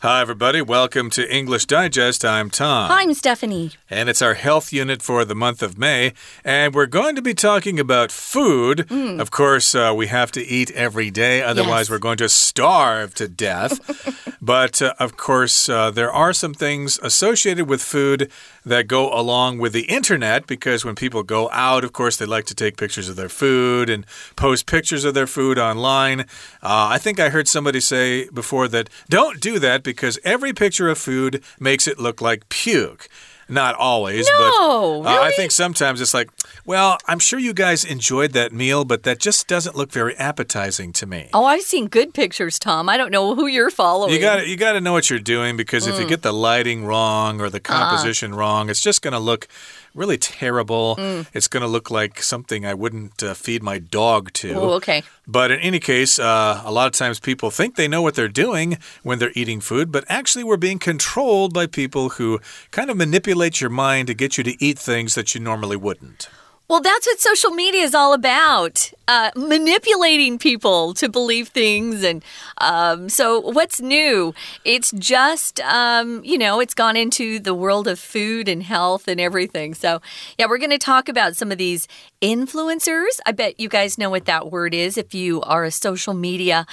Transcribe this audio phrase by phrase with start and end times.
[0.00, 0.62] Hi, everybody.
[0.62, 2.24] Welcome to English Digest.
[2.24, 2.88] I'm Tom.
[2.88, 3.72] I'm Stephanie.
[3.90, 6.12] And it's our health unit for the month of May.
[6.44, 8.86] And we're going to be talking about food.
[8.90, 9.20] Mm.
[9.20, 11.90] Of course, uh, we have to eat every day, otherwise, Yes.
[11.90, 14.36] we're going to starve to death.
[14.40, 18.30] but, uh, of course, uh, there are some things associated with food
[18.64, 22.44] that go along with the internet because when people go out, of course, they like
[22.44, 24.06] to take pictures of their food and
[24.36, 26.20] post pictures of their food online.
[26.62, 30.88] Uh, I think I heard somebody say before that don't do that because every picture
[30.88, 33.08] of food makes it look like puke.
[33.50, 36.28] Not always, No, but uh, I think sometimes it's like,
[36.66, 40.92] well, I'm sure you guys enjoyed that meal, but that just doesn't look very appetizing
[40.92, 41.30] to me.
[41.32, 42.90] Oh, I've seen good pictures, Tom.
[42.90, 44.12] I don't know who you're following.
[44.12, 46.08] You got you got to know what you're doing because if you Mm.
[46.08, 47.86] get the lighting wrong or the Uh-huh.
[47.88, 49.48] composition wrong, it's just going to look
[49.94, 50.96] really terrible.
[50.96, 51.26] Mm.
[51.32, 54.54] It's going to look like something I wouldn't uh, feed my dog to.
[54.54, 55.02] Oh, okay.
[55.26, 58.28] But in any case, uh, a lot of times people think they know what they're
[58.28, 62.96] doing when they're eating food, but actually we're being controlled by people who kind of
[62.96, 66.28] manipulate your mind to get you to eat things that you normally wouldn't.
[66.68, 72.04] Well, that's what social media is all about uh, manipulating people to believe things.
[72.04, 72.22] And
[72.58, 74.34] um, so, what's new?
[74.66, 79.18] It's just, um, you know, it's gone into the world of food and health and
[79.18, 79.72] everything.
[79.72, 80.02] So,
[80.38, 81.88] yeah, we're going to talk about some of these
[82.20, 83.18] influencers.
[83.24, 86.66] I bet you guys know what that word is if you are a social media.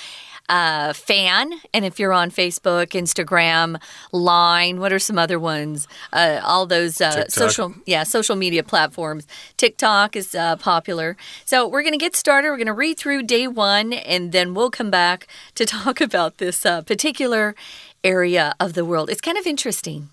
[0.48, 5.88] Uh, fan, and if you're on Facebook, Instagram, Line, what are some other ones?
[6.14, 9.26] Uh, all those uh, social yeah, social media platforms.
[9.58, 11.18] TikTok is uh, popular.
[11.46, 12.50] So we're going to get started.
[12.50, 16.38] We're going to read through day one, and then we'll come back to talk about
[16.38, 17.56] this uh, particular
[18.04, 19.09] area of the world.
[19.09, 20.09] It's kind of interesting.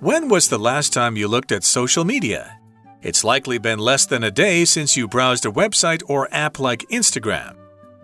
[0.00, 2.57] When was the last time you looked at social media?
[3.00, 6.88] It's likely been less than a day since you browsed a website or app like
[6.90, 7.56] Instagram.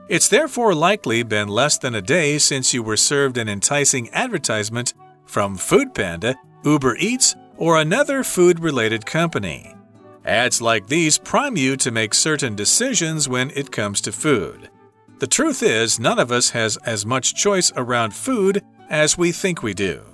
[0.09, 4.95] It's therefore likely been less than a day since you were served an enticing advertisement
[5.27, 9.74] from Foodpanda, Uber Eats, or another food related company.
[10.24, 14.70] Ads like these prime you to make certain decisions when it comes to food.
[15.19, 19.63] The truth is, none of us has as much choice around food as we think
[19.63, 20.14] we do.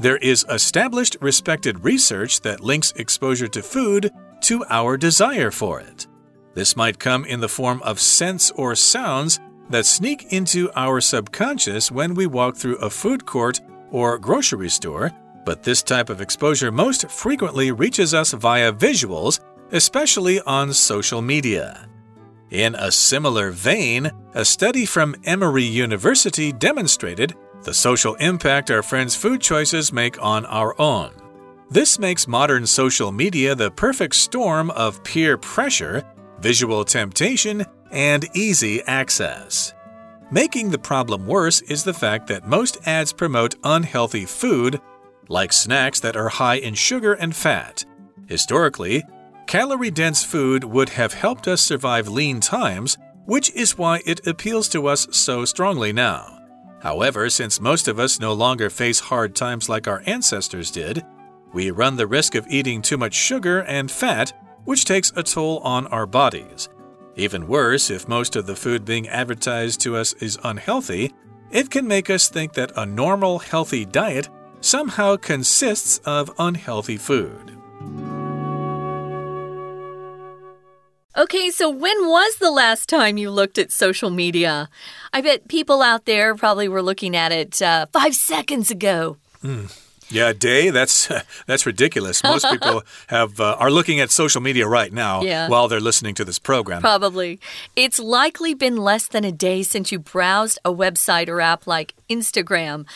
[0.00, 6.06] There is established, respected research that links exposure to food to our desire for it.
[6.54, 11.92] This might come in the form of scents or sounds that sneak into our subconscious
[11.92, 15.12] when we walk through a food court or grocery store,
[15.44, 19.40] but this type of exposure most frequently reaches us via visuals,
[19.70, 21.86] especially on social media.
[22.50, 29.14] In a similar vein, a study from Emory University demonstrated the social impact our friends'
[29.14, 31.12] food choices make on our own.
[31.70, 36.04] This makes modern social media the perfect storm of peer pressure,
[36.40, 39.72] visual temptation, and easy access.
[40.32, 44.80] Making the problem worse is the fact that most ads promote unhealthy food,
[45.28, 47.84] like snacks that are high in sugar and fat.
[48.26, 49.04] Historically,
[49.46, 54.68] calorie dense food would have helped us survive lean times, which is why it appeals
[54.68, 56.39] to us so strongly now.
[56.80, 61.04] However, since most of us no longer face hard times like our ancestors did,
[61.52, 64.32] we run the risk of eating too much sugar and fat,
[64.64, 66.68] which takes a toll on our bodies.
[67.16, 71.12] Even worse, if most of the food being advertised to us is unhealthy,
[71.50, 74.28] it can make us think that a normal, healthy diet
[74.60, 77.59] somehow consists of unhealthy food.
[81.20, 84.70] Okay, so when was the last time you looked at social media?
[85.12, 89.18] I bet people out there probably were looking at it uh, five seconds ago.
[90.10, 90.70] Yeah, a day.
[90.70, 91.08] That's
[91.46, 92.22] that's ridiculous.
[92.22, 95.48] Most people have uh, are looking at social media right now Yeah.
[95.48, 96.80] while they're listening to this program.
[96.80, 97.38] Probably.
[97.76, 101.94] It's likely been less than a day since you browsed a website or app like
[102.08, 102.86] Instagram.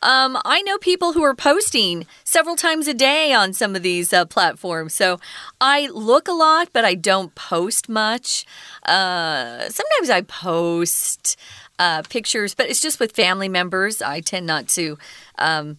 [0.00, 4.12] Um, I know people who are posting several times a day on some of these
[4.12, 4.94] uh, platforms.
[4.94, 5.18] So
[5.60, 8.44] I look a lot, but I don't post much.
[8.84, 11.36] Uh, sometimes I post
[11.78, 14.02] uh, pictures, but it's just with family members.
[14.02, 14.98] I tend not to.
[15.38, 15.78] Um,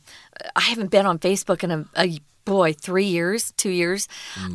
[0.56, 4.08] I haven't been on Facebook in a, a boy, three years, two years.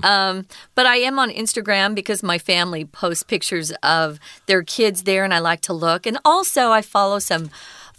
[0.03, 5.23] Um, but I am on Instagram because my family posts pictures of their kids there,
[5.23, 6.05] and I like to look.
[6.07, 7.51] And also, I follow some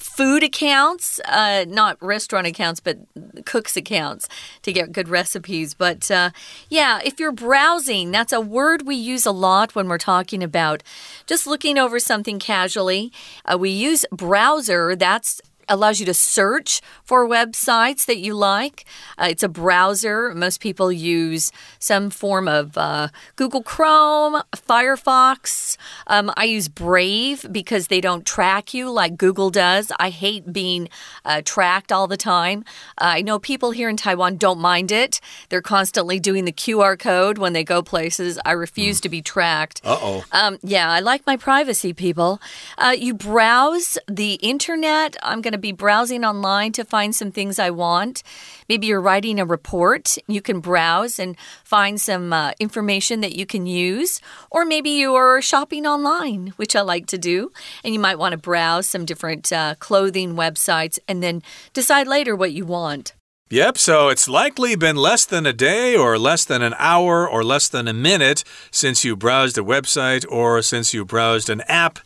[0.06, 2.98] food accounts, uh, not restaurant accounts, but
[3.46, 4.30] cooks accounts
[4.62, 5.74] to get good recipes.
[5.74, 6.30] But uh,
[6.70, 10.84] yeah, if you're browsing, that's a word we use a lot when we're talking about
[11.26, 13.12] just looking over something casually.
[13.46, 18.86] Uh, we use browser, that's allows you to search for websites that you like.
[19.18, 20.34] Uh, it's a browser.
[20.34, 25.78] Most people use some form of uh, Google Chrome, Firefox.
[26.08, 29.92] Um, I use Brave because they don't track you like Google does.
[30.00, 30.90] I hate being
[31.24, 32.64] uh, tracked all the time.
[32.98, 35.20] Uh, I know people here in Taiwan don't mind it.
[35.50, 38.40] They're constantly doing the QR code when they go places.
[38.46, 39.04] I refuse mm.
[39.04, 39.82] to be tracked.
[39.84, 40.26] Uh oh.
[40.32, 42.42] Um, yeah, I like my privacy, people.
[42.78, 45.16] Uh, you browse the internet.
[45.24, 48.24] I'm going to be browsing online to find some things I want.
[48.68, 50.18] Maybe you're writing a report.
[50.28, 54.22] You can browse and find some uh, information that you can use.
[54.52, 57.52] Or maybe you're shopping online, which I like to do.
[57.84, 61.42] And you might want to browse some different uh, clothing websites and then
[61.74, 63.14] decide later what you want.
[63.52, 67.44] Yep, so it's likely been less than a day or less than an hour or
[67.44, 72.00] less than a minute since you browsed a website or since you browsed an app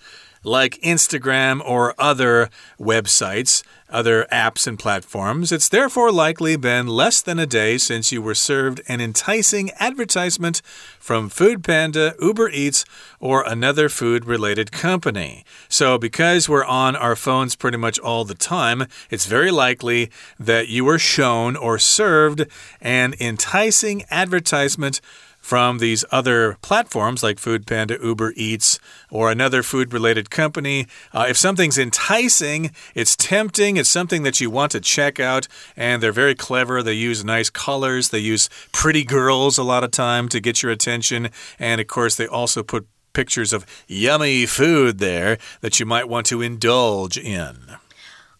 [0.44, 2.50] like Instagram or other
[2.80, 5.51] websites, other apps and platforms.
[5.51, 10.62] It's therefore likely been less than a day since you were served an enticing advertisement
[11.00, 12.86] from Foodpanda, Uber Eats,
[13.19, 15.44] or another food related company.
[15.68, 20.09] So, because we're on our phones pretty much all the time, it's very likely
[20.39, 22.45] that you were shown or served
[22.81, 25.01] an enticing advertisement
[25.39, 30.86] from these other platforms like Foodpanda, Uber Eats, or another food related company.
[31.13, 36.03] Uh, if something's enticing, it's tempting, it's something that you want to check out, and
[36.03, 36.83] they're very clever.
[36.83, 40.71] They use nice colors, they use pretty girls a lot of time to get your
[40.71, 46.07] attention, and of course, they also put pictures of yummy food there that you might
[46.07, 47.78] want to indulge in.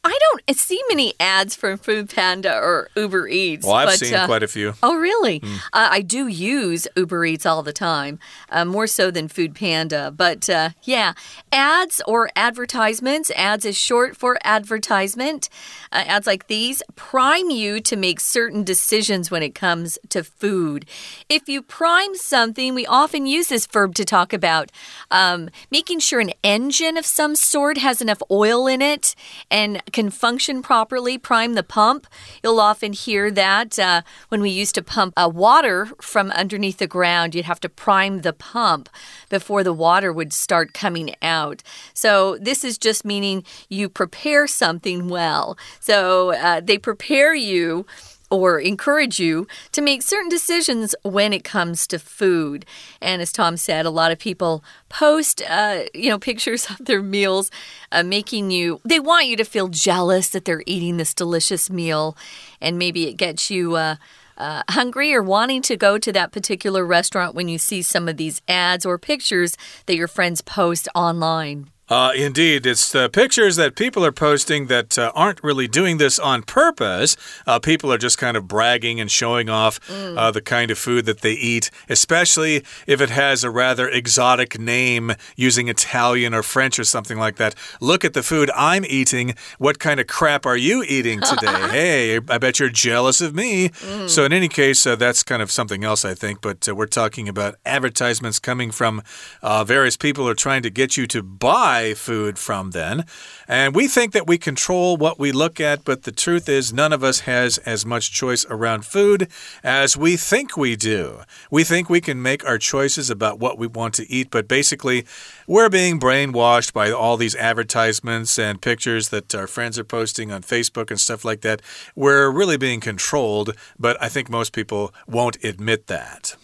[0.04, 3.66] I don't see many ads for Food Panda or Uber Eats.
[3.66, 4.74] Well, I've but, seen uh, quite a few.
[4.81, 5.42] Oh, really?
[5.42, 5.57] Mm.
[5.74, 8.18] Uh, I do use Uber Eats all the time,
[8.50, 10.12] uh, more so than Food Panda.
[10.16, 11.13] But uh, yeah,
[11.51, 13.30] ads or advertisements.
[13.31, 15.50] Ads is short for advertisement.
[15.92, 20.86] Uh, ads like these prime you to make certain decisions when it comes to food.
[21.28, 24.72] If you prime something, we often use this verb to talk about
[25.12, 29.16] um, making sure an engine of some sort has enough oil in it
[29.51, 32.07] and can function properly, prime the pump.
[32.44, 36.88] You'll often hear that uh, when we used to pump uh, water from underneath the
[36.88, 38.89] ground, you'd have to prime the pump
[39.30, 41.63] before the water would start coming out.
[41.94, 45.57] So, this is just meaning you prepare something well.
[45.80, 47.86] So, uh, they prepare you
[48.30, 52.66] or encourage you to make certain decisions when it comes to food.
[53.02, 57.02] And as Tom said, a lot of people post, uh, you know, pictures of their
[57.02, 57.52] meals,
[57.92, 62.16] uh, making you, they want you to feel jealous that they're eating this delicious meal.
[62.62, 63.96] And maybe it gets you, uh,
[64.38, 68.16] uh, hungry or wanting to go to that particular restaurant when you see some of
[68.16, 71.70] these ads or pictures that your friends post online.
[71.89, 76.19] Uh, indeed, it's the pictures that people are posting that uh, aren't really doing this
[76.19, 77.18] on purpose.
[77.47, 80.09] Uh, people are just kind of bragging and showing off mm.
[80.19, 84.59] Uh, the kind of food that they eat, especially if it has a rather exotic
[84.59, 87.56] name using Italian or French or something like that.
[87.80, 89.36] Look at the food I'm eating.
[89.59, 91.47] What kind of crap are you eating today?
[91.71, 93.69] hey, I bet you're jealous of me.
[93.69, 94.09] Mm.
[94.09, 96.41] So, in any case, uh, that's kind of something else, I think.
[96.41, 99.01] But uh, we're talking about advertisements coming from
[99.41, 103.06] various people who are trying to get you to buy buy food from then.
[103.48, 106.94] And we think that we control what we look at, but the truth is, none
[106.94, 109.28] of us has as much choice around food
[109.64, 111.22] as we think we do.
[111.50, 115.06] We think we can make our choices about what we want to eat, but basically,
[115.48, 120.42] we're being brainwashed by all these advertisements and pictures that our friends are posting on
[120.44, 121.62] Facebook and stuff like that.
[121.96, 126.36] We're really being controlled, but I think most people won't admit that.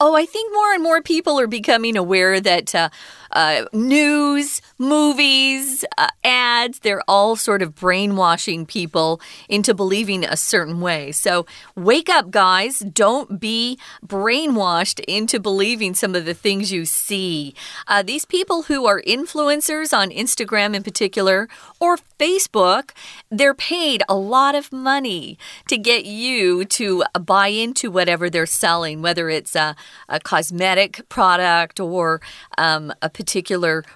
[0.00, 2.88] Oh, I think more and more people are becoming aware that uh,
[3.34, 10.80] uh, news, movies, uh, ads, they're all sort of brainwashing people into believing a certain
[10.80, 11.12] way.
[11.12, 11.44] So
[11.76, 12.78] wake up, guys.
[12.78, 17.54] Don't be brainwashed into believing some of the things you see.
[17.88, 21.48] Uh, these people who are influencers on Instagram in particular
[21.80, 22.90] or Facebook,
[23.30, 25.36] they're paid a lot of money
[25.68, 29.74] to get you to buy into whatever they're selling, whether it's a,
[30.08, 32.20] a cosmetic product or
[32.56, 33.23] um, a particular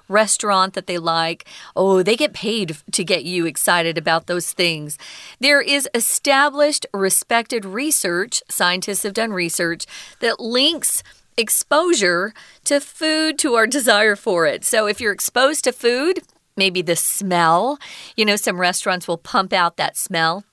[0.09, 1.47] restaurant that they like.
[1.77, 4.99] Oh, they get paid to get you excited about those things.
[5.41, 9.87] There is established, respected research, scientists have done research
[10.21, 11.03] that links
[11.37, 14.65] exposure to food to our desire for it.
[14.65, 16.21] So if you're exposed to food,
[16.57, 17.79] maybe the smell,
[18.17, 20.45] you know, some restaurants will pump out that smell.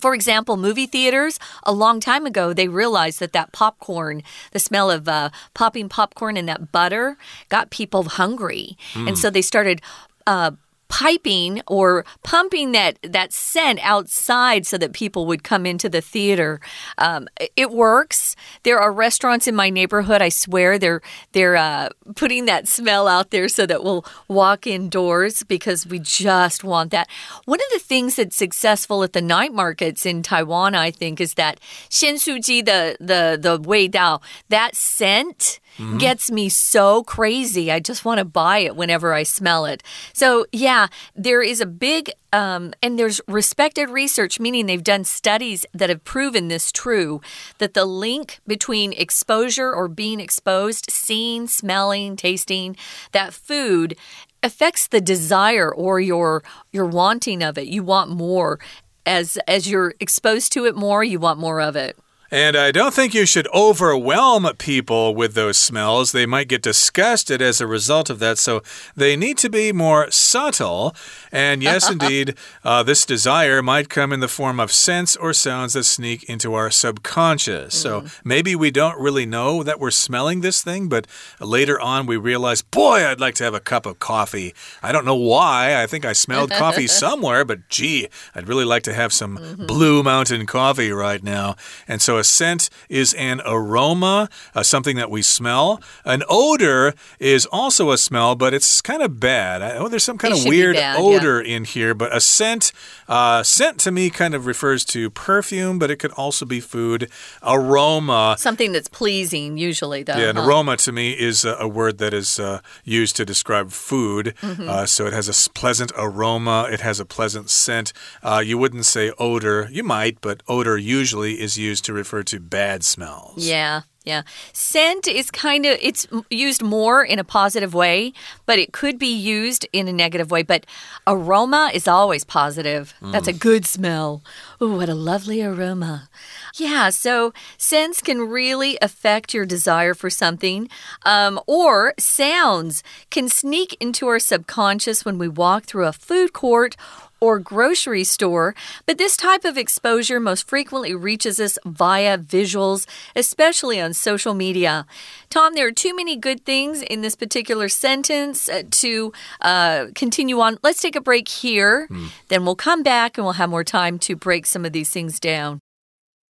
[0.00, 4.90] For example, movie theaters, a long time ago, they realized that that popcorn, the smell
[4.90, 7.16] of uh, popping popcorn and that butter,
[7.48, 8.76] got people hungry.
[8.92, 9.08] Mm.
[9.08, 9.80] And so they started
[10.26, 10.50] uh,
[10.88, 16.60] piping or pumping that that scent outside so that people would come into the theater.
[16.96, 18.34] Um, it works.
[18.62, 20.22] There are restaurants in my neighborhood.
[20.22, 21.02] I swear they're
[21.32, 26.64] they're uh, putting that smell out there so that we'll walk indoors because we just
[26.64, 27.08] want that.
[27.44, 31.34] One of the things that's successful at the night markets in Taiwan, I think, is
[31.34, 35.98] that 咸酥鸡 the the the 味道 that scent Mm -hmm.
[35.98, 37.70] gets me so crazy.
[37.70, 39.82] I just want to buy it whenever I smell it.
[40.12, 40.88] So, yeah,
[41.22, 46.04] there is a big um, and there's respected research, meaning they've done studies that have
[46.04, 47.20] proven this true
[47.58, 52.76] that the link between exposure or being exposed, seeing, smelling, tasting
[53.12, 53.96] that food
[54.42, 56.42] affects the desire or your
[56.72, 57.66] your wanting of it.
[57.66, 58.58] You want more
[59.06, 61.96] as as you're exposed to it more, you want more of it.
[62.30, 66.12] And I don't think you should overwhelm people with those smells.
[66.12, 68.36] They might get disgusted as a result of that.
[68.36, 68.62] So
[68.94, 70.94] they need to be more subtle.
[71.32, 75.72] And yes, indeed, uh, this desire might come in the form of scents or sounds
[75.72, 77.74] that sneak into our subconscious.
[77.74, 77.82] Mm.
[77.82, 81.06] So maybe we don't really know that we're smelling this thing, but
[81.40, 84.54] later on we realize, boy, I'd like to have a cup of coffee.
[84.82, 85.82] I don't know why.
[85.82, 89.54] I think I smelled coffee somewhere, but gee, I'd really like to have some mm
[89.54, 89.66] -hmm.
[89.66, 91.56] Blue Mountain coffee right now.
[91.88, 95.80] And so a scent is an aroma, uh, something that we smell.
[96.04, 99.62] An odor is also a smell, but it's kind of bad.
[99.78, 101.56] Oh, there's some kind it of weird bad, odor yeah.
[101.56, 102.72] in here, but a scent,
[103.08, 107.10] uh, scent to me kind of refers to perfume, but it could also be food.
[107.42, 110.02] Aroma, something that's pleasing, usually.
[110.02, 110.46] Though, yeah, an huh?
[110.46, 114.34] aroma to me is a, a word that is uh, used to describe food.
[114.42, 114.86] Mm -hmm.
[114.86, 116.68] so it has a pleasant aroma.
[116.72, 117.92] It has a pleasant scent.
[118.22, 119.68] Uh, you wouldn't say odor.
[119.70, 123.36] You might, but odor usually is used to refer refer to bad smells.
[123.36, 123.82] Yeah.
[124.04, 124.22] Yeah.
[124.54, 128.14] Scent is kind of it's used more in a positive way,
[128.46, 130.64] but it could be used in a negative way, but
[131.06, 132.94] aroma is always positive.
[133.02, 133.12] Mm.
[133.12, 134.22] That's a good smell.
[134.62, 136.08] Oh, what a lovely aroma.
[136.56, 140.70] Yeah, so scents can really affect your desire for something.
[141.04, 146.76] Um, or sounds can sneak into our subconscious when we walk through a food court
[147.19, 148.53] or grocery store,
[148.85, 154.85] but this type of exposure most frequently reaches us via visuals, especially on social media.
[155.29, 160.41] Tom, there are too many good things in this particular sentence uh, to uh, continue
[160.41, 160.57] on.
[160.61, 162.09] Let's take a break here, mm.
[162.27, 165.19] then we'll come back and we'll have more time to break some of these things
[165.19, 165.59] down.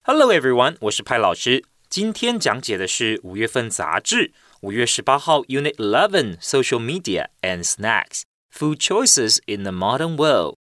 [0.03, 1.63] Hello everyone，我是派老师。
[1.89, 8.23] 今天讲解的是五月份杂志五月十八号 Unit Eleven Social Media and Snacks
[8.53, 10.55] Food Choices in the Modern World。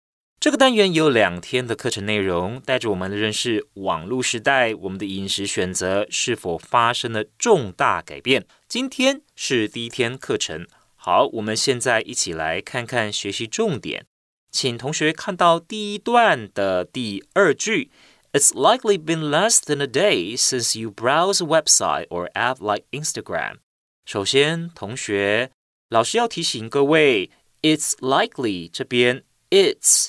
[0.42, 8.44] 这个单元有两天的课程内容，带着我们认识网络时代，我们的饮食选择是否发生了重大改变。
[8.66, 14.04] 今天是第一天课程，好，我们现在一起来看看学习重点，
[14.50, 17.92] 请同学看到第一段的第二句
[18.32, 23.58] ：It's likely been less than a day since you browse website or app like Instagram。
[24.04, 25.52] 首先，同学，
[25.88, 27.30] 老师要提醒各位
[27.62, 30.08] ，It's likely 这边 It's。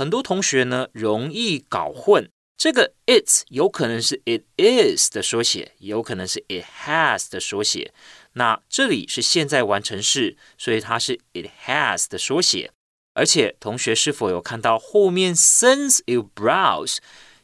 [0.00, 7.92] 很多同学呢容易搞混，这个 it 有可能是 it is 的缩写，也有可能是 it has 的缩写。
[8.32, 12.72] 那这里是现在完成式，所以它是 it has 的缩写。
[13.12, 16.96] 而且同学是否有看到后面 since you browse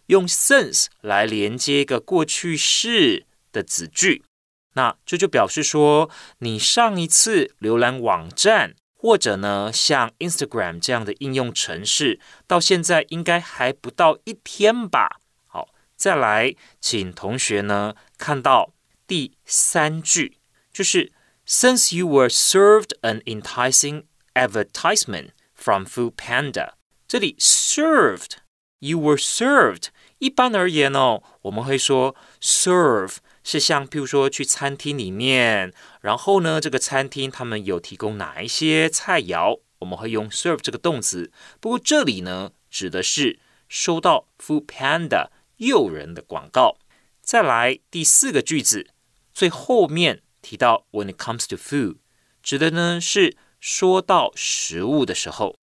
[0.07, 4.25] 用 since 来连接一个过去式的子句？
[4.73, 6.09] 那这就表示说
[6.39, 8.77] 你上一次浏览网站。
[9.07, 15.21] 或者呢，像 Instagram 这样的应用程式，到现在应该还不到一天吧。
[15.47, 18.73] 好，再来，请同学呢看到
[19.07, 20.39] 第三句，
[20.73, 21.13] 就是
[21.47, 26.73] Since you were served an enticing advertisement from Food Panda，
[27.07, 29.91] 这里 served，you were served。
[30.19, 33.19] 一般而言哦，我们会说 serve。
[33.49, 41.31] 是像，譬如说去餐厅里面，然后呢，这个餐厅他们有提供哪一些菜肴，我们会用 serve 这个动词。
[41.61, 43.39] 不过这里呢，指的是
[43.69, 46.79] 收到 Food Panda 诱人的广告。
[47.23, 48.89] 再来第四个句子，
[49.33, 51.99] 最后面提到 When it comes to food，
[52.43, 55.55] 指的呢是说到食物的时候。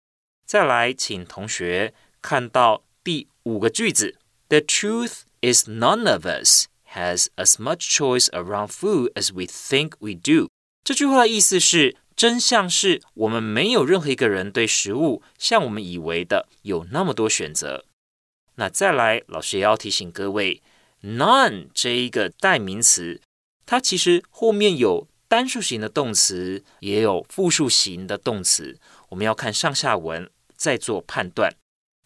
[0.47, 6.67] 再来，请同学看到第五个句子，The truth is none of us。
[6.94, 10.50] has as much choice around food as we think we do。
[10.84, 17.86] 这句话的意思是，真相是我们没有任何一个人对食物像我们以为的有那么多选择。
[18.56, 20.62] 那再来，老师也要提醒各位，
[21.04, 23.22] none 这一个代名词，
[23.66, 28.80] 它其实后面有 单数型的动词也有复数型的动词，
[29.10, 31.54] 我们要看上下文再做判断。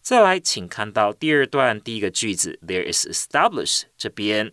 [0.02, 4.52] 再来，请看到第二段第一个句子，There is established 这边，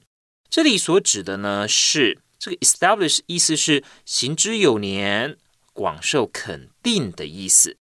[0.55, 5.37] 这里所指的呢是这个 establish 意思是行之有年、
[5.73, 7.77] 广受肯定的意思。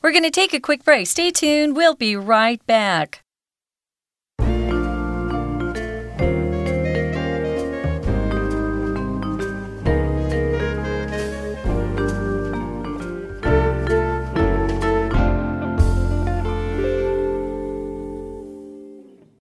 [0.00, 1.06] We're going to take a quick break.
[1.06, 1.76] Stay tuned.
[1.76, 3.23] We'll be right back.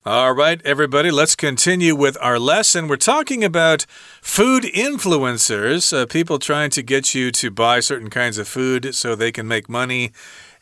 [0.06, 2.90] All right, everybody, let's continue with our lesson.
[2.90, 3.86] We're talking about
[4.22, 9.16] food influencers, uh, people trying to get you to buy certain kinds of food so
[9.16, 10.12] they can make money.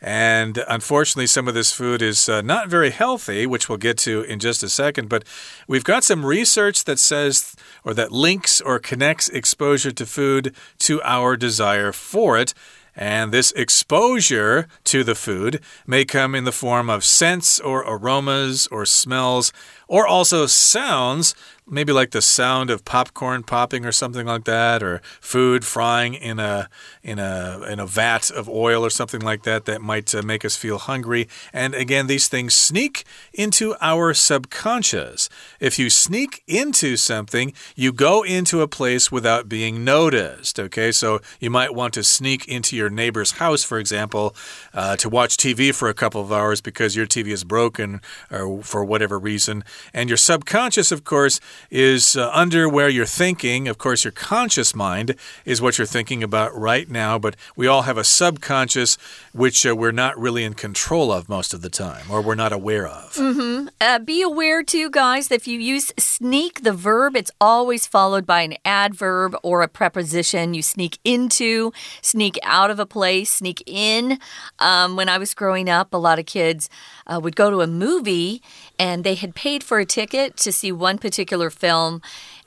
[0.00, 4.22] And unfortunately, some of this food is uh, not very healthy, which we'll get to
[4.22, 5.08] in just a second.
[5.08, 5.24] But
[5.66, 11.02] we've got some research that says or that links or connects exposure to food to
[11.02, 12.54] our desire for it.
[12.94, 18.66] And this exposure to the food may come in the form of scents or aromas
[18.68, 19.52] or smells
[19.92, 21.34] or also sounds
[21.66, 26.40] maybe like the sound of popcorn popping or something like that or food frying in
[26.40, 26.68] a
[27.02, 30.44] in a in a vat of oil or something like that that might uh, make
[30.44, 31.28] us feel hungry.
[31.52, 35.28] And again these things sneak into our subconscious.
[35.60, 40.90] If you sneak into something you go into a place without being noticed okay?
[40.90, 44.34] So you might want to sneak into your neighbor's house for example
[44.74, 48.62] uh, to watch TV for a couple of hours because your TV is broken or
[48.62, 53.68] for whatever reason and your subconscious of course is uh, under where you're thinking.
[53.68, 57.82] Of course, your conscious mind is what you're thinking about right now, but we all
[57.82, 58.96] have a subconscious
[59.32, 62.52] which uh, we're not really in control of most of the time or we're not
[62.52, 63.16] aware of.
[63.16, 63.68] Mm -hmm.
[63.80, 68.26] uh, be aware, too, guys, that if you use sneak, the verb, it's always followed
[68.26, 70.54] by an adverb or a preposition.
[70.54, 74.18] You sneak into, sneak out of a place, sneak in.
[74.58, 76.68] Um, when I was growing up, a lot of kids
[77.06, 78.42] uh, would go to a movie
[78.82, 82.02] and they had paid for a ticket to see one particular film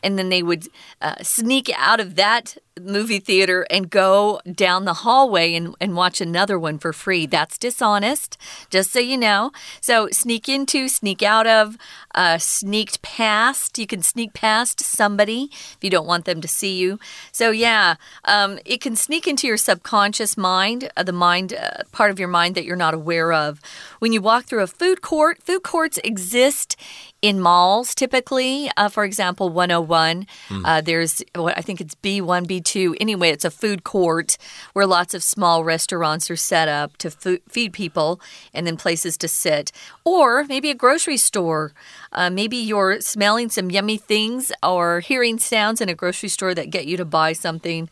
[0.06, 0.68] and then they would
[1.02, 6.20] uh, sneak out of that movie theater and go down the hallway and, and watch
[6.20, 7.26] another one for free.
[7.26, 8.38] That's dishonest,
[8.70, 9.52] just so you know.
[9.82, 11.78] So, sneak into, sneak out of,
[12.14, 13.80] uh, sneaked past.
[13.80, 17.00] You can sneak past somebody if you don't want them to see you.
[17.32, 22.12] So, yeah, um, it can sneak into your subconscious mind, uh, the mind, uh, part
[22.12, 23.60] of your mind that you're not aware of.
[24.00, 26.76] When you walk through a food court, food courts exist
[27.22, 28.70] in malls typically.
[28.78, 30.62] Uh, for example, 101, mm.
[30.66, 32.96] uh, there's what I think it's B1, B2.
[33.00, 34.38] Anyway, it's a food court
[34.74, 38.20] where lots of small restaurants are set up to feed people
[38.54, 39.72] and then places to sit.
[40.04, 41.74] Or maybe a grocery store.
[42.12, 46.70] Uh, maybe you're smelling some yummy things or hearing sounds in a grocery store that
[46.70, 47.90] get you to buy something.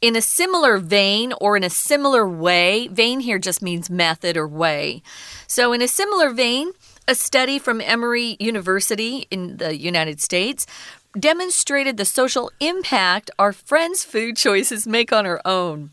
[0.00, 4.46] In a similar vein or in a similar way, vein here just means method or
[4.46, 5.02] way.
[5.46, 6.72] So, in a similar vein,
[7.06, 10.66] a study from Emory University in the United States
[11.18, 15.90] demonstrated the social impact our friends' food choices make on our own.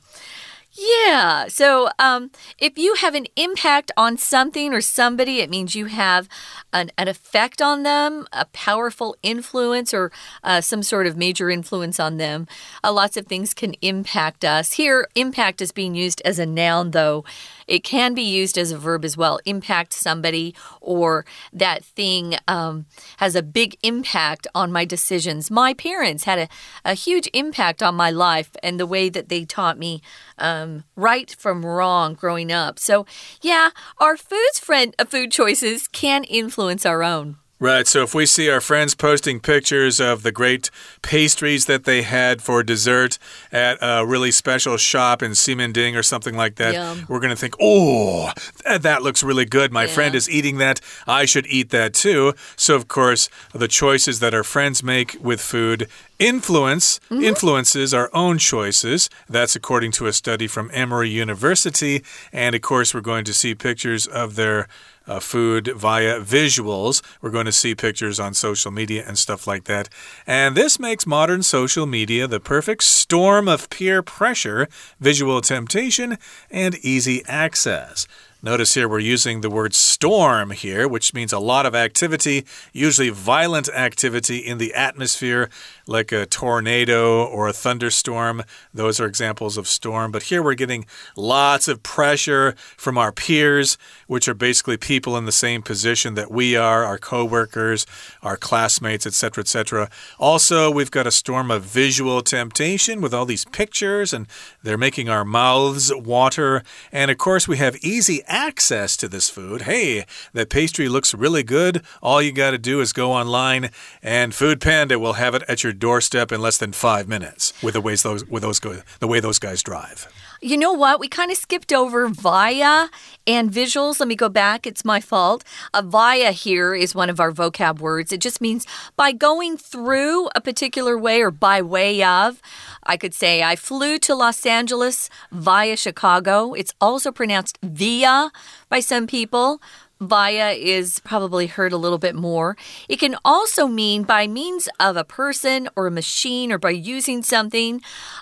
[0.74, 1.47] Yeah.
[1.50, 6.30] So um, if you have an impact on something or somebody, it means you have
[6.71, 10.13] an, an effect on them, a powerful influence, or
[10.45, 12.47] uh, some sort of major influence on them.
[12.86, 14.74] Uh, lots of things can impact us.
[14.74, 17.26] Here, impact is being used as a noun, though.
[17.71, 19.39] It can be used as a verb as well.
[19.45, 22.86] Impact somebody, or that thing um,
[23.17, 25.49] has a big impact on my decisions.
[25.49, 26.47] My parents had a,
[26.84, 30.01] a huge impact on my life and the way that they taught me
[30.38, 32.77] um, right from wrong growing up.
[32.77, 33.05] So,
[33.41, 37.38] yeah, our foods friend uh, food choices can influence our own.
[37.62, 37.86] Right.
[37.86, 40.71] So if we see our friends posting pictures of the great
[41.04, 43.19] pastries that they had for dessert
[43.52, 47.06] at a really special shop in Ximending or something like that, Yum.
[47.08, 48.32] we're going to think, oh,
[48.65, 49.71] that, that, looks really good.
[49.71, 49.93] My yeah.
[49.93, 50.82] friend is eating that.
[51.06, 52.34] I should eat that too.
[52.56, 57.24] So, of course, the choices that our friends make with food influence mm -hmm.
[57.24, 59.10] influences our own choices.
[59.30, 62.04] That's according to a study from Emory University.
[62.34, 64.67] And of course, we're going to see pictures of their
[65.12, 67.02] uh, food via visuals.
[67.21, 69.89] We're going to see pictures on social media and stuff like that.
[70.26, 74.67] And this makes modern social media the perfect storm of peer pressure,
[75.00, 76.17] visual temptation,
[76.50, 78.08] and easy access.
[78.43, 83.10] Notice here we're using the word storm here, which means a lot of activity, usually
[83.10, 85.47] violent activity in the atmosphere.
[85.88, 88.43] like a tornado or a thunderstorm.
[88.73, 90.12] Those are examples of storm.
[90.12, 93.77] But here we're getting lots of pressure from our peers,
[94.08, 97.86] which are basically people in the same position that we are, our coworkers,
[98.23, 99.89] our classmates, etc., etc.
[100.17, 104.27] Also, we've got a storm of visual temptation with all these pictures, and
[104.63, 106.63] they're making our mouths water.
[106.91, 109.63] And of course, we have easy access to this food.
[109.63, 111.84] Hey, that pastry looks really good.
[112.02, 113.70] All you got to do is go online,
[114.02, 117.74] and Food Panda will have it at your doorstep in less than five minutes with
[117.74, 118.60] the ways those with those
[119.00, 120.08] the way those guys drive.
[120.43, 120.99] You know what?
[120.99, 122.89] We kind of skipped over via
[123.27, 123.99] and visuals.
[123.99, 124.65] Let me go back.
[124.65, 125.43] It's my fault.
[125.71, 128.12] Uh, a via here is one of our vocab words.
[128.12, 132.41] It just means by going through a particular way or by way of.
[132.84, 136.54] I could say I flew to Los Angeles via Chicago.
[136.54, 138.32] It's also pronounced via
[138.67, 139.62] by some people
[140.02, 142.58] via is probably heard a little bit more.
[142.90, 147.22] It can also mean by means of a person or a machine or by using
[147.22, 147.82] something.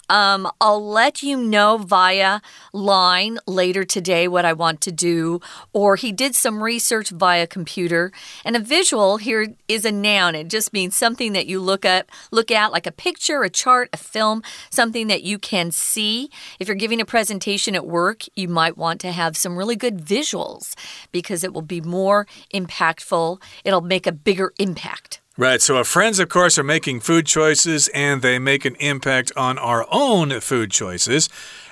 [0.09, 2.41] Um, I'll let you know via
[2.73, 5.39] line later today what I want to do.
[5.71, 8.11] Or he did some research via computer.
[8.43, 10.35] And a visual here is a noun.
[10.35, 13.89] It just means something that you look at, look at like a picture, a chart,
[13.93, 16.29] a film, something that you can see.
[16.59, 19.99] If you're giving a presentation at work, you might want to have some really good
[19.99, 20.75] visuals
[21.13, 23.41] because it will be more impactful.
[23.63, 25.21] It'll make a bigger impact.
[25.37, 25.61] Right.
[25.61, 29.57] So our friends, of course, are making food choices and they make an impact on
[29.57, 31.29] our own food choices.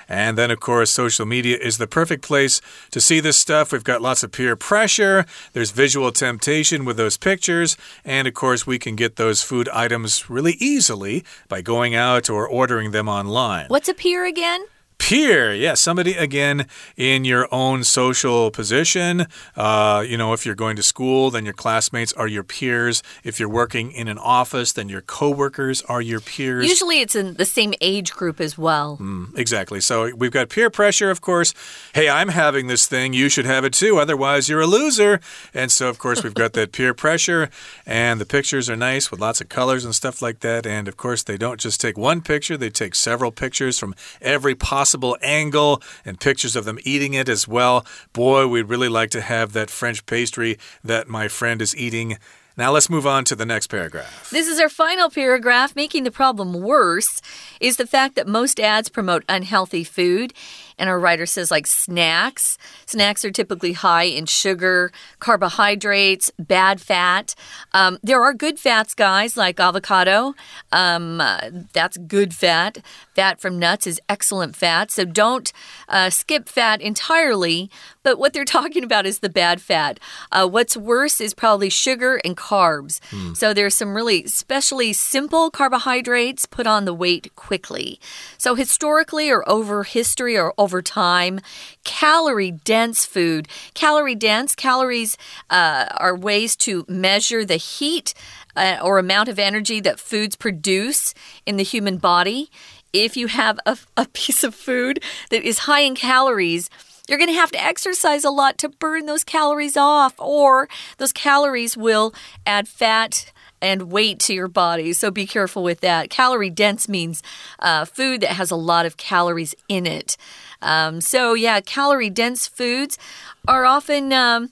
[0.08, 3.70] And then, of course, social media is the perfect place to see this stuff.
[3.70, 8.66] We've got lots of peer pressure, there's visual temptation with those pictures, and of course,
[8.66, 13.66] we can get those food items really easily by going out or ordering them online.
[13.68, 14.64] What's a peer again?
[14.98, 15.54] Peer.
[15.54, 19.26] Yeah, somebody again in your own social position.
[19.56, 23.02] Uh, you know, if you're going to school, then your classmates are your peers.
[23.24, 26.68] If you're working in an office, then your coworkers are your peers.
[26.68, 28.98] Usually it's in the same age group as well.
[29.00, 29.80] Mm, exactly.
[29.80, 31.54] So we've got peer pressure, of course.
[31.94, 33.12] Hey, I'm having this thing.
[33.12, 33.98] You should have it too.
[33.98, 35.20] Otherwise, you're a loser.
[35.54, 37.50] And so, of course, we've got that peer pressure.
[37.86, 40.66] And the pictures are nice with lots of colors and stuff like that.
[40.66, 44.54] And of course, they don't just take one picture, they take several pictures from every
[44.54, 47.84] possible possible angle and pictures of them eating it as well.
[48.14, 52.16] Boy, we'd really like to have that French pastry that my friend is eating.
[52.56, 54.30] Now let's move on to the next paragraph.
[54.30, 55.76] This is our final paragraph.
[55.76, 57.20] Making the problem worse
[57.60, 60.32] is the fact that most ads promote unhealthy food
[60.78, 62.56] and our writer says, like snacks.
[62.86, 67.34] Snacks are typically high in sugar, carbohydrates, bad fat.
[67.72, 70.34] Um, there are good fats, guys, like avocado.
[70.72, 72.78] Um, uh, that's good fat.
[73.18, 74.92] Fat from nuts is excellent fat.
[74.92, 75.52] So don't
[75.88, 77.68] uh, skip fat entirely.
[78.04, 79.98] But what they're talking about is the bad fat.
[80.30, 83.00] Uh, what's worse is probably sugar and carbs.
[83.10, 83.36] Mm.
[83.36, 87.98] So there's some really especially simple carbohydrates put on the weight quickly.
[88.36, 91.40] So historically or over history or over time.
[91.82, 93.48] Calorie dense food.
[93.74, 95.18] Calorie dense, calories
[95.50, 98.14] uh, are ways to measure the heat
[98.58, 101.14] uh, or amount of energy that foods produce
[101.46, 102.50] in the human body.
[102.92, 106.70] If you have a, a piece of food that is high in calories,
[107.08, 111.12] you're going to have to exercise a lot to burn those calories off, or those
[111.12, 112.14] calories will
[112.46, 114.92] add fat and weight to your body.
[114.92, 116.10] So be careful with that.
[116.10, 117.22] Calorie dense means
[117.58, 120.16] uh, food that has a lot of calories in it.
[120.62, 122.98] Um, so, yeah, calorie dense foods
[123.46, 124.12] are often.
[124.12, 124.50] Um,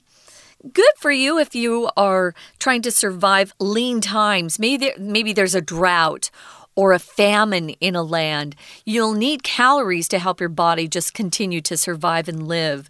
[0.73, 4.59] good for you if you are trying to survive lean times.
[4.59, 6.29] Maybe there, maybe there's a drought
[6.77, 8.55] or a famine in a land.
[8.85, 12.87] You'll need calories to help your body just continue to survive and live.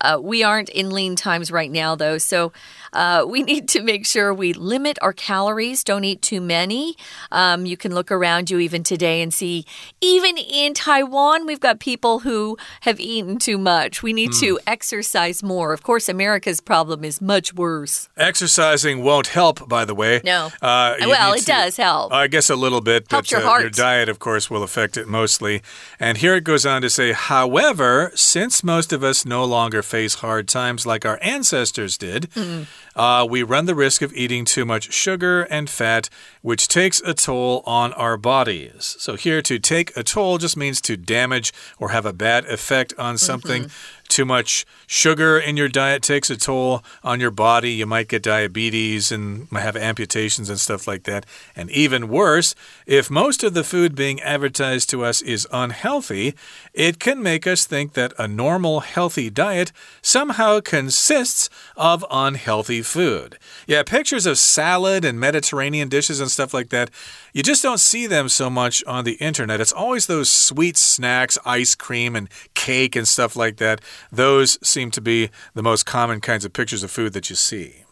[0.00, 2.52] Uh, we aren't in lean times right now, though, so
[2.92, 6.96] uh, we need to make sure we limit our calories, don't eat too many.
[7.32, 9.64] Um, you can look around you even today and see,
[10.00, 14.02] even in Taiwan, we've got people who have eaten too much.
[14.02, 14.40] We need mm.
[14.40, 14.62] to hmm.
[14.66, 15.72] exercise more.
[15.72, 18.08] Of course, America's problem is much worse.
[18.16, 20.20] Exercising won't help, by the way.
[20.24, 20.50] No.
[20.60, 22.12] Uh, well, it to, does help.
[22.12, 24.96] I guess a little bit, Helps but your, uh, your diet, of course, will affect
[24.96, 25.62] it mostly.
[25.98, 30.14] And here it goes on to say, however, since most of us no longer face
[30.14, 34.64] hard times like our ancestors did, mm uh, we run the risk of eating too
[34.64, 36.10] much sugar and fat,
[36.42, 38.96] which takes a toll on our bodies.
[38.98, 42.92] So, here to take a toll just means to damage or have a bad effect
[42.98, 43.62] on something.
[43.64, 47.70] Mm -hmm too much sugar in your diet takes a toll on your body.
[47.70, 51.24] You might get diabetes and have amputations and stuff like that.
[51.56, 52.54] And even worse,
[52.86, 56.34] if most of the food being advertised to us is unhealthy,
[56.74, 63.38] it can make us think that a normal, healthy diet somehow consists of unhealthy food.
[63.66, 66.90] Yeah, pictures of salad and Mediterranean dishes and stuff like that,
[67.32, 69.60] you just don't see them so much on the internet.
[69.60, 73.80] It's always those sweet snacks, ice cream and cake and stuff like that.
[74.12, 77.84] Those seem to be the most common kinds of pictures of food that you see.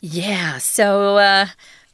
[0.00, 1.46] Yeah, so uh,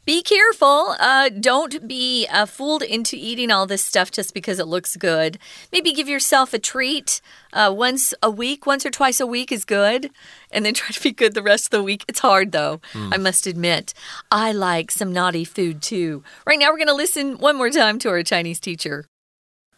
[0.05, 0.95] be careful.
[0.99, 5.39] Uh, don't be uh, fooled into eating all this stuff just because it looks good.
[5.71, 7.21] Maybe give yourself a treat
[7.51, 10.11] uh, once a week, once or twice a week is good,
[10.51, 12.05] and then try to be good the rest of the week.
[12.07, 13.13] It's hard though, mm.
[13.13, 13.95] I must admit.
[14.29, 16.23] I like some naughty food too.
[16.45, 19.05] Right now, we're going to listen one more time to our Chinese teacher.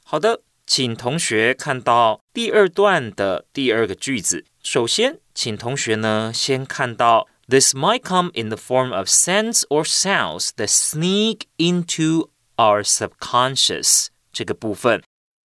[0.03, 4.43] 好的，请同学看到第二段的第二个句子。
[4.61, 14.07] 首先，请同学呢先看到 This might come in the form of scents or sounds that sneak into our subconscious
[14.33, 15.01] 这个部分。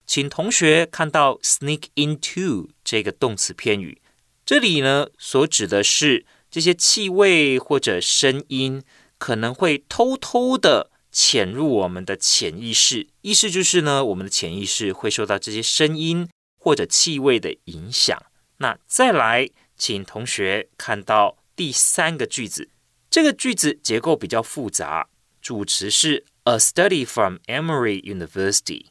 [0.07, 4.01] 请同学看到 sneak into 这个动词片语，
[4.47, 8.83] 这里呢所指的是这些气味或者声音
[9.19, 18.23] 可能会偷偷的潜入我们的潜意识，意思就是呢，我们的潜意识会受到这些声音或者气味的影响。
[18.59, 22.69] 那再来，请同学看到第三个句子，
[23.11, 25.09] 这个句子结构比较复杂，
[25.41, 28.87] 主词是 a study from Emory University，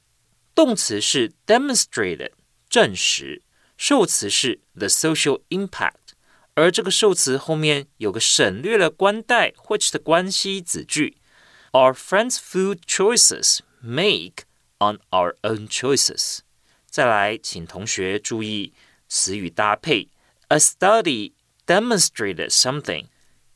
[0.54, 2.32] 动词是 demonstrated
[2.70, 3.44] 证实，
[3.78, 6.16] 受词是 the social impact，
[6.56, 11.16] 而这个受词后面有个省略了关带 which 的关系子句。
[11.73, 14.45] Our friends' food choices make
[14.79, 16.39] on our own choices。
[16.89, 18.73] 再来，请同学注意
[19.09, 20.09] 词语搭配。
[20.49, 21.33] A study
[21.67, 23.07] demonstrated something，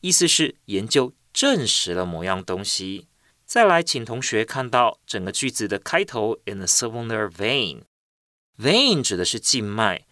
[0.01, 3.07] 意思是研究证实了某样东西。
[3.45, 10.05] 再来，请同学看到整个句子的开头，in a similar vein。vein 指的是静脉，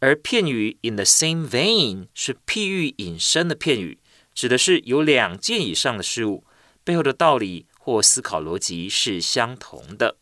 [0.00, 3.98] 而片语 in the same vein 是譬喻引申的片语，
[4.34, 6.44] 指的是有两件以上的事物。
[6.88, 10.16] 背后的道理或思考逻辑是相同的。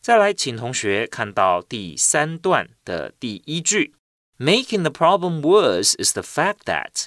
[0.00, 3.94] 再来，请同学看到第三段的第一句，
[4.38, 7.06] Making the problem worse is the fact that，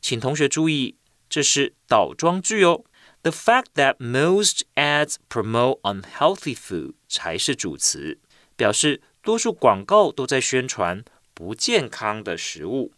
[0.00, 0.96] 请同学注意，
[1.28, 2.84] 这是倒装句哦。
[3.22, 8.20] The fact that most ads promote unhealthy food 才是主词，
[8.54, 11.02] 表示多数广告都在宣传
[11.34, 12.92] 不健康的食物。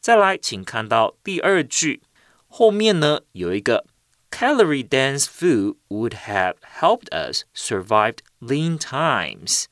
[0.00, 2.02] 再来，请看到第二句
[2.46, 3.84] 后面呢有一个。
[4.30, 9.66] Calorie dense food would have helped us survive lean times。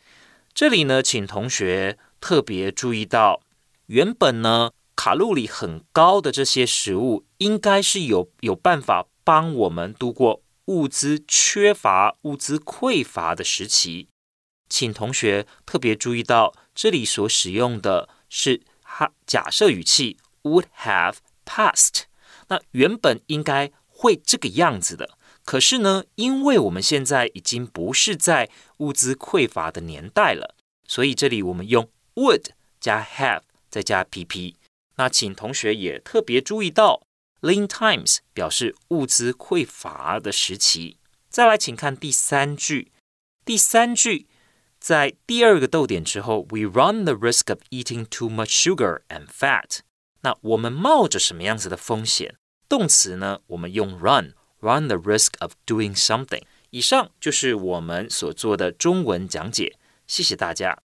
[0.55, 3.43] 这里呢，请同学特别注意到，
[3.87, 14.09] 原本呢卡路里很高的这些食物，应该是有有办法帮我们度过物资缺乏、物资匮乏的时期。
[14.69, 22.05] 请同学特别注意到，这里所使用的是哈假设语气 would have passed。
[22.47, 23.73] 那原本应该。
[23.98, 30.56] 会这个样子的，可是呢，因为我们现在已经不是在物资匮乏的年代了，
[30.88, 34.54] 所以这里我们用 would 加 have 再加 pp。
[34.98, 37.02] 那请同学也特别注意到
[37.42, 40.98] ，lean times 表示物资匮乏的时期。
[41.30, 42.92] 再来，请看第三句，
[43.44, 44.28] 第三句
[44.80, 49.80] 在第二个逗点之后，we run the risk of eating too much sugar and fat。
[50.22, 52.36] 那我们冒着什么样子的风险？
[52.69, 56.43] 动词呢，我们用 run，run the risk of doing something。
[56.71, 59.77] 以上就是我们所做的中文讲解，
[60.07, 60.79] 谢谢大家。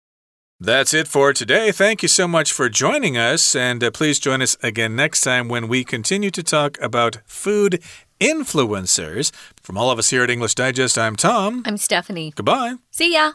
[0.59, 1.71] That's it for today.
[1.71, 5.49] Thank you so much for joining us, and uh, please join us again next time
[5.49, 7.81] when we continue to talk about food
[8.19, 9.31] influencers.
[9.61, 11.61] From all of us here at English Digest, I'm Tom.
[11.65, 12.31] I'm Stephanie.
[12.33, 12.77] Goodbye.
[12.89, 13.33] See ya.